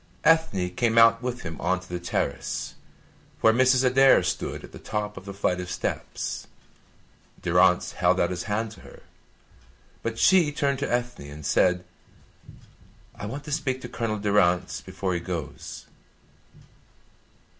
Ethne 0.23 0.71
came 0.71 0.97
out 0.97 1.21
with 1.21 1.41
him 1.43 1.61
on 1.61 1.79
to 1.79 1.87
the 1.87 1.99
terrace, 1.99 2.73
where 3.41 3.53
Mrs. 3.53 3.83
Adair 3.83 4.23
stood 4.23 4.63
at 4.63 4.71
the 4.71 4.79
top 4.79 5.15
of 5.15 5.25
the 5.25 5.31
flight 5.35 5.59
of 5.61 5.69
steps. 5.69 6.47
Durrance 7.43 7.91
held 7.91 8.19
out 8.19 8.31
his 8.31 8.45
hand 8.45 8.71
to 8.71 8.81
her, 8.81 9.03
but 10.01 10.17
she 10.17 10.51
turned 10.51 10.79
to 10.79 10.91
Ethne 10.91 11.29
and 11.29 11.45
said: 11.45 11.85
"I 13.13 13.27
want 13.27 13.43
to 13.43 13.51
speak 13.51 13.79
to 13.81 13.89
Colonel 13.89 14.17
Durrance 14.17 14.81
before 14.81 15.13
he 15.13 15.19
goes." 15.19 15.85